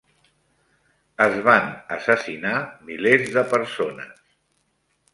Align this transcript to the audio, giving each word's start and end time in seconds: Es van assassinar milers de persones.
Es 1.25 1.35
van 1.49 1.69
assassinar 1.97 2.57
milers 2.91 3.31
de 3.39 3.47
persones. 3.55 4.15